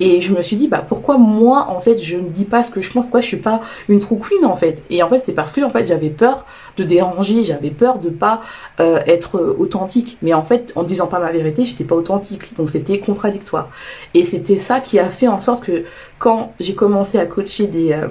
[0.00, 2.70] Et je me suis dit, bah pourquoi moi, en fait, je ne dis pas ce
[2.70, 4.82] que je pense, pourquoi je suis pas une true queen, en fait?
[4.88, 6.46] Et en fait, c'est parce que, en fait, j'avais peur
[6.78, 8.40] de déranger, j'avais peur de pas
[8.80, 10.16] euh, être authentique.
[10.22, 12.56] Mais en fait, en disant pas ma vérité, j'étais pas authentique.
[12.56, 13.68] Donc c'était contradictoire.
[14.14, 15.84] Et c'était ça qui a fait en sorte que
[16.18, 17.92] quand j'ai commencé à coacher des...
[17.92, 18.08] Euh,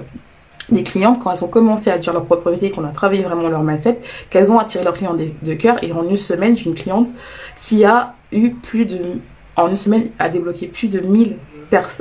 [0.70, 3.48] des clientes, quand elles ont commencé à dire leur propre vérité, qu'on a travaillé vraiment
[3.48, 3.98] leur mindset,
[4.30, 5.82] qu'elles ont attiré leurs clients de, cœur.
[5.82, 7.08] Et en une semaine, j'ai une cliente
[7.56, 8.98] qui a eu plus de,
[9.56, 11.38] en une semaine, a débloqué plus de 1000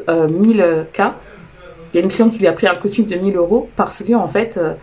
[0.10, 1.15] euh, 1000 euh, cas.
[1.93, 4.03] Il y a une cliente qui lui a pris un coaching de 1000 euros parce
[4.03, 4.73] que en fait, euh,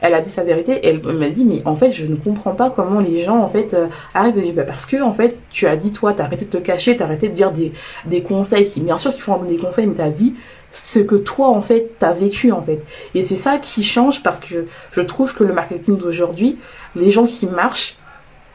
[0.00, 0.86] elle a dit sa vérité.
[0.86, 3.48] Et elle m'a dit mais en fait, je ne comprends pas comment les gens en
[3.48, 4.54] fait euh, arrivent.
[4.54, 7.04] bah, parce que en fait, tu as dit toi, t'as arrêté de te cacher, t'as
[7.04, 7.72] arrêté de dire des
[8.04, 10.34] des conseils bien sûr, qu'ils font des conseils, mais t'as dit
[10.72, 12.82] ce que toi en fait t'as vécu en fait
[13.14, 16.58] et c'est ça qui change parce que je trouve que le marketing d'aujourd'hui
[16.96, 17.96] les gens qui marchent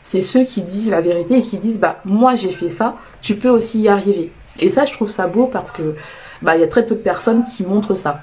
[0.01, 3.35] c'est ceux qui disent la vérité et qui disent bah moi j'ai fait ça tu
[3.35, 5.95] peux aussi y arriver et ça, je trouve ça beau parce que
[6.41, 8.21] bah il y a très peu de personnes qui montrent ça.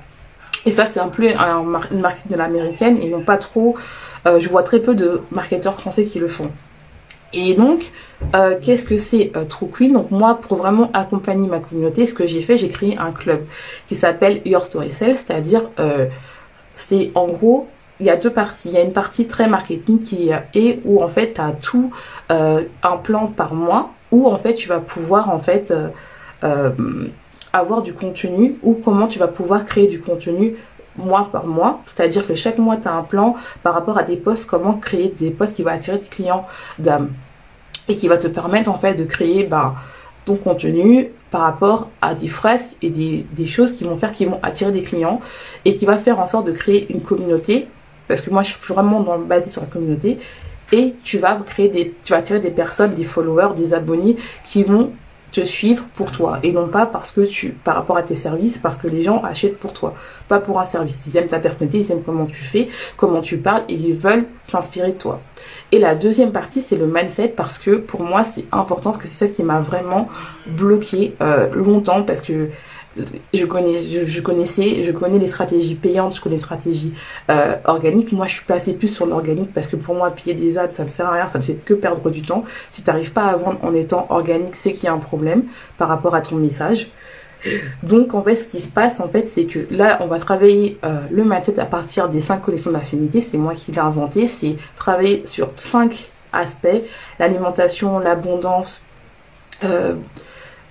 [0.67, 3.77] Et ça, c'est un peu une marque de l'américaine et non pas trop.
[4.27, 6.51] Euh, je vois très peu de marketeurs français qui le font.
[7.35, 7.91] Et donc,
[8.35, 9.93] euh, qu'est-ce que c'est euh, True Queen?
[9.93, 13.45] Donc moi, pour vraiment accompagner ma communauté, ce que j'ai fait, j'ai créé un club
[13.87, 15.69] qui s'appelle Your Story Sales, c'est-à-dire,
[16.77, 17.69] c'est en gros,
[18.01, 18.69] il y a deux parties.
[18.69, 21.91] Il y a une partie très marketing qui est où en fait, tu as tout
[22.31, 25.75] un plan par mois où en fait, tu vas pouvoir en fait
[27.53, 30.57] avoir du contenu ou comment tu vas pouvoir créer du contenu
[30.97, 31.83] mois par mois.
[31.87, 35.09] C'est-à-dire que chaque mois, tu as un plan par rapport à des posts, comment créer
[35.09, 36.47] des posts qui vont attirer des clients
[36.79, 37.11] d'âme
[37.89, 39.75] et qui va te permettre en fait de créer bah,
[40.25, 44.25] ton contenu par rapport à des phrases et des, des, choses qui vont faire qui
[44.25, 45.21] vont attirer des clients
[45.65, 47.69] et qui va faire en sorte de créer une communauté
[48.09, 50.19] parce que moi je suis vraiment dans, basée sur la communauté
[50.73, 54.63] et tu vas créer des tu vas attirer des personnes des followers des abonnés qui
[54.63, 54.93] vont
[55.35, 58.59] te suivre pour toi et non pas parce que tu par rapport à tes services
[58.59, 59.95] parce que les gens achètent pour toi.
[60.29, 61.07] Pas pour un service.
[61.07, 64.27] Ils aiment ta personnalité ils aiment comment tu fais comment tu parles et ils veulent
[64.45, 65.21] s'inspirer de toi.
[65.73, 69.09] Et la deuxième partie c'est le mindset parce que pour moi c'est important parce que
[69.09, 70.09] c'est ça qui m'a vraiment
[70.47, 72.51] bloqué euh, longtemps parce que
[73.33, 76.93] je connais, je, connaissais, je connais les stratégies payantes, je connais les stratégies
[77.31, 78.13] euh, organiques.
[78.13, 80.85] Moi, je suis passée plus sur l'organique parce que pour moi, payer des ads, ça
[80.85, 82.45] ne sert à rien, ça ne fait que perdre du temps.
[82.71, 85.45] Si tu n'arrives pas à vendre en étant organique, c'est qu'il y a un problème
[85.77, 86.89] par rapport à ton message.
[87.83, 90.79] Donc, en fait, ce qui se passe, en fait, c'est que là, on va travailler
[90.85, 93.21] euh, le mindset à partir des cinq collections d'affinité.
[93.21, 94.29] C'est moi qui l'ai inventé.
[94.29, 96.83] C'est travailler sur cinq aspects
[97.19, 98.85] l'alimentation, l'abondance,
[99.65, 99.95] euh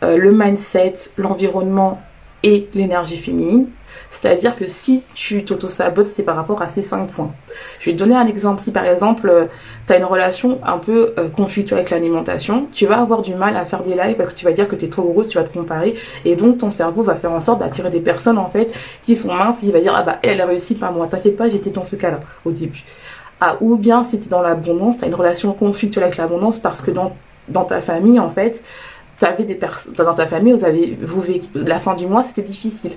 [0.05, 1.97] le mindset, l'environnement
[2.43, 3.67] et l'énergie féminine.
[4.13, 7.32] C'est-à-dire que si tu t'auto-sabotes, c'est par rapport à ces cinq points.
[7.79, 8.62] Je vais te donner un exemple.
[8.62, 9.45] Si par exemple, euh,
[9.88, 13.58] tu as une relation un peu euh, conflictuelle avec l'alimentation, tu vas avoir du mal
[13.58, 15.39] à faire des lives parce que tu vas dire que tu es trop grosse, tu
[15.39, 15.95] vas te comparer.
[16.25, 19.34] Et donc, ton cerveau va faire en sorte d'attirer des personnes, en fait, qui sont
[19.34, 19.63] minces.
[19.63, 21.08] Il va dire, ah bah, elle a réussi, pas moi.
[21.08, 22.84] T'inquiète pas, j'étais dans ce cas-là, au début.
[23.41, 26.60] Ah, ou bien si tu es dans l'abondance, tu as une relation conflictuelle avec l'abondance
[26.60, 27.10] parce que dans,
[27.47, 28.63] dans ta famille, en fait,
[29.21, 32.93] des personnes dans ta famille, vous avez vous vécu la fin du mois, c'était difficile.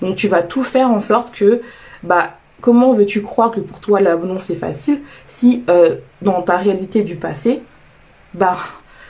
[0.00, 1.62] Donc tu vas tout faire en sorte que
[2.02, 7.02] bah comment veux-tu croire que pour toi l'abondance est facile si euh, dans ta réalité
[7.02, 7.62] du passé,
[8.34, 8.56] bah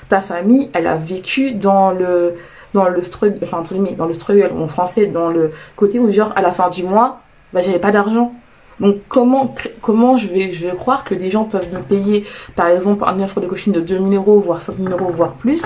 [0.09, 2.35] ta famille, elle a vécu dans le
[2.73, 3.63] dans le struggle, enfin
[3.97, 7.21] dans le struggle en français, dans le côté où genre à la fin du mois,
[7.53, 8.35] bah j'avais pas d'argent.
[8.81, 12.25] Donc comment comment je vais croire que des gens peuvent me payer
[12.57, 15.63] par exemple un offre de coaching de 2000 euros voire 5000 euros voire plus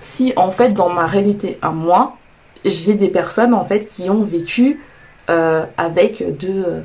[0.00, 2.16] si en fait dans ma réalité à moi
[2.64, 4.80] j'ai des personnes en fait qui ont vécu
[5.28, 6.82] euh, avec de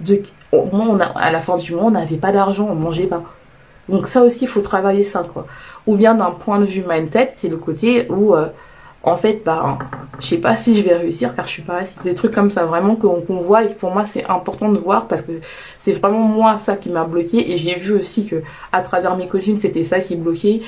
[0.00, 3.22] de on a, à la fin du mois on n'avait pas d'argent on mangeait pas.
[3.88, 5.46] Donc ça aussi il faut travailler ça quoi.
[5.86, 8.46] Ou bien d'un point de vue mindset c'est le côté où euh,
[9.02, 9.78] en fait, bah,
[10.20, 11.96] je sais pas si je vais réussir car je suis pas assez.
[12.04, 15.08] Des trucs comme ça vraiment qu'on voit et que pour moi c'est important de voir
[15.08, 15.32] parce que
[15.78, 19.26] c'est vraiment moi ça qui m'a bloqué et j'ai vu aussi que à travers mes
[19.26, 20.60] coachings c'était ça qui bloquait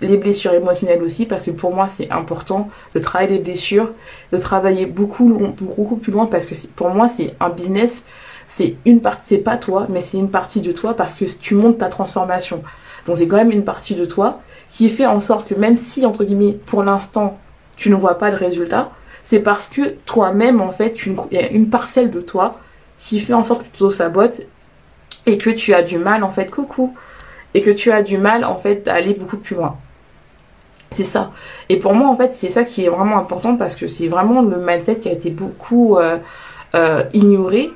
[0.00, 3.92] les blessures émotionnelles aussi parce que pour moi c'est important de travailler les blessures,
[4.32, 5.28] de travailler beaucoup
[5.60, 8.04] beaucoup plus loin parce que pour moi c'est un business,
[8.46, 11.54] c'est une partie, c'est pas toi mais c'est une partie de toi parce que tu
[11.54, 12.62] montes ta transformation.
[13.06, 16.06] Donc c'est quand même une partie de toi qui fait en sorte que même si
[16.06, 17.38] entre guillemets pour l'instant
[17.76, 18.90] tu ne vois pas de résultat,
[19.22, 22.60] c'est parce que toi-même, en fait, il y a une parcelle de toi
[22.98, 24.42] qui fait en sorte que tu te sabotes
[25.26, 26.94] et que tu as du mal, en fait, coucou,
[27.54, 29.76] et que tu as du mal, en fait, d'aller beaucoup plus loin.
[30.90, 31.32] C'est ça.
[31.68, 34.42] Et pour moi, en fait, c'est ça qui est vraiment important parce que c'est vraiment
[34.42, 36.18] le mindset qui a été beaucoup euh,
[36.74, 37.02] euh,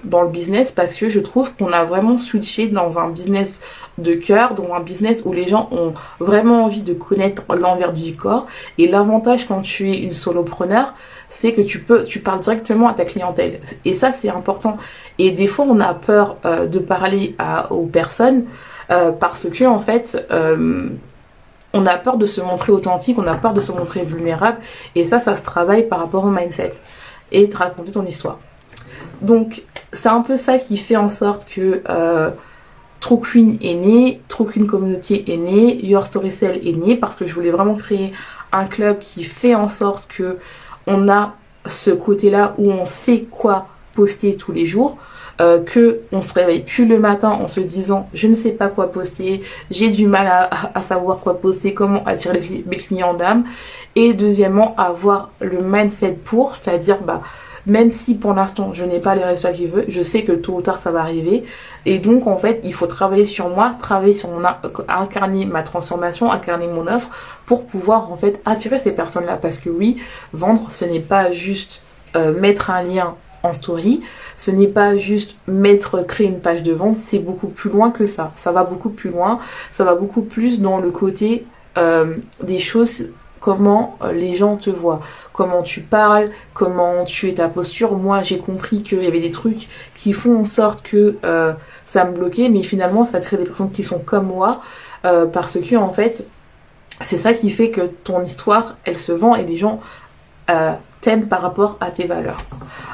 [0.04, 3.60] dans le business parce que je trouve qu'on a vraiment switché dans un business
[3.98, 8.16] de cœur, dans un business où les gens ont vraiment envie de connaître l'envers du
[8.16, 8.46] corps.
[8.76, 10.94] Et l'avantage quand tu es une solopreneur,
[11.28, 13.60] c'est que tu peux, tu parles directement à ta clientèle.
[13.84, 14.78] Et ça, c'est important.
[15.18, 17.36] Et des fois, on a peur euh, de parler
[17.70, 18.44] aux personnes
[18.90, 20.88] euh, parce que en fait, euh,
[21.74, 24.58] on a peur de se montrer authentique, on a peur de se montrer vulnérable.
[24.94, 26.72] Et ça, ça se travaille par rapport au mindset
[27.30, 28.38] et de raconter ton histoire.
[29.20, 32.30] Donc, c'est un peu ça qui fait en sorte que euh,
[33.00, 34.66] Queen est né, True Queen
[35.10, 38.12] est né, Your Story Cell est né parce que je voulais vraiment créer
[38.52, 40.38] un club qui fait en sorte que
[40.86, 41.34] on a
[41.66, 44.98] ce côté-là où on sait quoi poster tous les jours.
[45.40, 48.66] Euh, que on se réveille plus le matin en se disant je ne sais pas
[48.66, 53.44] quoi poster, j'ai du mal à, à, savoir quoi poster, comment attirer mes clients d'âme
[53.94, 57.22] et deuxièmement avoir le mindset pour, c'est-à-dire bah
[57.68, 60.32] même si pour l'instant je n'ai pas les résultats que je veux, je sais que
[60.32, 61.44] tôt ou tard ça va arriver.
[61.86, 64.42] Et donc en fait, il faut travailler sur moi, travailler sur mon
[64.88, 69.36] incarner ma transformation, incarner mon offre pour pouvoir en fait attirer ces personnes-là.
[69.36, 69.98] Parce que oui,
[70.32, 71.82] vendre, ce n'est pas juste
[72.16, 74.00] euh, mettre un lien en story,
[74.36, 78.06] ce n'est pas juste mettre, créer une page de vente, c'est beaucoup plus loin que
[78.06, 78.32] ça.
[78.36, 79.38] Ça va beaucoup plus loin,
[79.72, 83.04] ça va beaucoup plus dans le côté euh, des choses
[83.40, 85.00] comment euh, les gens te voient,
[85.32, 87.96] comment tu parles, comment tu es ta posture.
[87.96, 91.52] Moi, j'ai compris qu'il y avait des trucs qui font en sorte que euh,
[91.84, 94.60] ça me bloquait, mais finalement, ça crée des personnes qui sont comme moi,
[95.04, 96.24] euh, parce que en fait,
[97.00, 99.80] c'est ça qui fait que ton histoire, elle se vend et les gens
[101.02, 102.40] t'aiment par rapport à tes valeurs.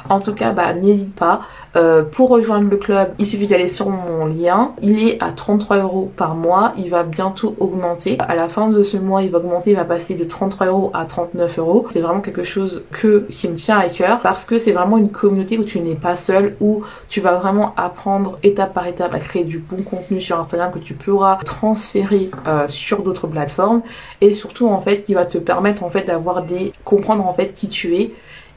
[0.09, 1.41] En tout cas, bah, n'hésite pas.
[1.75, 4.73] Euh, pour rejoindre le club, il suffit d'aller sur mon lien.
[4.81, 6.73] Il est à 33 euros par mois.
[6.77, 8.17] Il va bientôt augmenter.
[8.19, 9.71] À la fin de ce mois, il va augmenter.
[9.71, 11.85] Il va passer de 33 euros à 39 euros.
[11.89, 15.11] C'est vraiment quelque chose que qui me tient à cœur parce que c'est vraiment une
[15.11, 19.19] communauté où tu n'es pas seul, où tu vas vraiment apprendre étape par étape à
[19.19, 23.81] créer du bon contenu sur Instagram que tu pourras transférer euh, sur d'autres plateformes
[24.21, 27.53] et surtout en fait qui va te permettre en fait d'avoir des comprendre en fait
[27.53, 28.13] qui tu es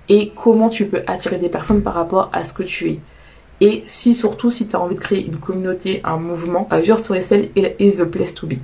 [0.09, 3.01] et comment tu peux attirer des personnes par rapport à ce que tu es.
[3.61, 6.99] Et si surtout si tu as envie de créer une communauté, un mouvement, euh, Your
[6.99, 8.55] Storycell is the place to be.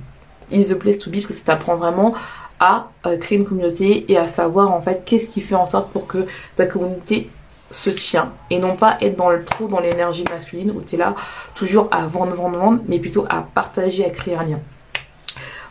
[0.51, 2.13] Is the place to be parce que ça t'apprend vraiment
[2.59, 5.91] à euh, créer une communauté et à savoir en fait qu'est-ce qui fait en sorte
[5.91, 7.29] pour que ta communauté
[7.69, 10.97] se tient et non pas être dans le trou dans l'énergie masculine où tu es
[10.97, 11.15] là
[11.55, 14.59] toujours à vendre, vendre, vendre, mais plutôt à partager, à créer un lien.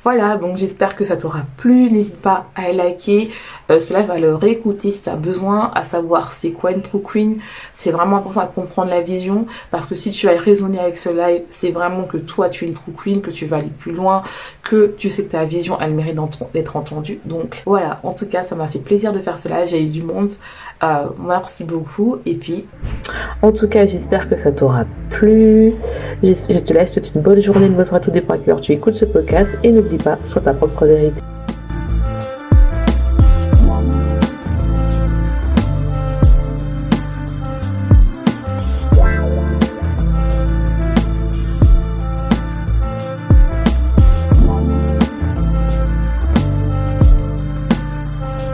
[0.04, 1.90] Voilà, donc j'espère que ça t'aura plu.
[1.90, 3.30] N'hésite pas à liker.
[3.70, 7.38] Euh, cela va le réécouter si tu besoin, à savoir c'est quoi une true queen.
[7.72, 11.08] C'est vraiment important à comprendre la vision parce que si tu as raisonné avec ce
[11.08, 13.92] live, c'est vraiment que toi tu es une true queen, que tu vas aller plus
[13.92, 14.22] loin,
[14.62, 16.18] que tu sais que ta vision elle mérite
[16.52, 17.20] d'être entendue.
[17.24, 19.64] Donc voilà, en tout cas ça m'a fait plaisir de faire cela.
[19.64, 20.30] J'ai eu du monde.
[20.82, 22.18] Euh, merci beaucoup.
[22.26, 22.66] Et puis,
[23.42, 25.74] en tout cas, j'espère que ça t'aura plu.
[26.22, 29.04] Je te laisse, une bonne journée, une bonne soirée, tout dépend à tu écoutes ce
[29.04, 29.50] podcast.
[29.62, 31.20] Et n'oublie pas, sois ta propre vérité.